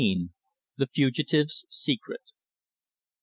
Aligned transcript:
THE 0.77 0.87
FUGITIVE'S 0.95 1.65
SECRET. 1.69 2.31